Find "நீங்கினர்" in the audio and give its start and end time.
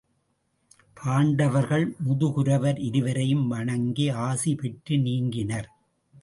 4.97-5.69